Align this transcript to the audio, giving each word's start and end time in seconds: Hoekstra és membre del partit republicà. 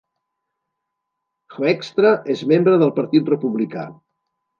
Hoekstra 1.57 2.13
és 2.37 2.41
membre 2.53 2.79
del 2.85 2.95
partit 3.01 3.29
republicà. 3.35 3.85